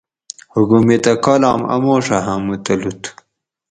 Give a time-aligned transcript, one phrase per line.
[0.53, 3.01] حکومیتہ کالام آۤموڛہ ہامو تلوت